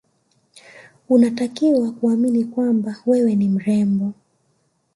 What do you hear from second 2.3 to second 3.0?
kwamba